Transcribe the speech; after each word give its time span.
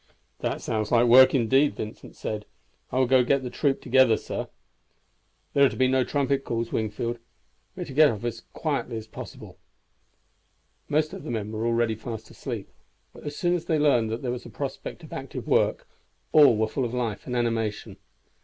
"That 0.39 0.63
sounds 0.63 0.91
like 0.91 1.05
work, 1.05 1.35
indeed," 1.35 1.75
Vincent 1.75 2.15
said. 2.15 2.45
"I 2.91 2.97
will 2.97 3.05
get 3.23 3.43
the 3.43 3.51
troop 3.51 3.81
together, 3.83 4.17
sir." 4.17 4.47
"There 5.53 5.63
are 5.63 5.69
to 5.69 5.75
be 5.77 5.87
no 5.87 6.03
trumpet 6.03 6.43
calls, 6.43 6.71
Wingfield; 6.71 7.19
we 7.75 7.83
are 7.83 7.85
to 7.85 7.93
get 7.93 8.09
off 8.09 8.23
as 8.23 8.41
quietly 8.51 8.97
as 8.97 9.05
possible." 9.05 9.59
Most 10.89 11.13
of 11.13 11.21
the 11.21 11.29
men 11.29 11.51
were 11.51 11.67
already 11.67 11.93
fast 11.93 12.31
asleep, 12.31 12.71
but 13.13 13.25
as 13.25 13.35
soon 13.37 13.53
as 13.53 13.65
they 13.65 13.77
learned 13.77 14.09
that 14.09 14.23
there 14.23 14.31
was 14.31 14.43
a 14.43 14.49
prospect 14.49 15.03
of 15.03 15.13
active 15.13 15.47
work 15.47 15.87
all 16.31 16.57
were 16.57 16.67
full 16.67 16.83
of 16.83 16.95
life 16.95 17.27
and 17.27 17.35
animation. 17.35 17.97